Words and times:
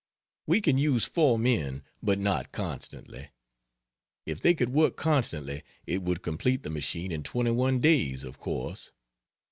We 0.47 0.61
can 0.61 0.79
use 0.79 1.05
4 1.05 1.37
men, 1.37 1.83
but 2.01 2.17
not 2.17 2.51
constantly. 2.51 3.29
If 4.25 4.41
they 4.41 4.55
could 4.55 4.69
work 4.69 4.95
constantly 4.97 5.61
it 5.85 6.01
would 6.01 6.23
complete 6.23 6.63
the 6.63 6.71
machine 6.71 7.11
in 7.11 7.21
21 7.21 7.79
days, 7.81 8.23
of 8.23 8.39
course. 8.39 8.89